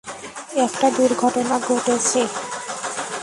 [0.65, 2.21] একটা দূর্ঘটনা ঘটেছে!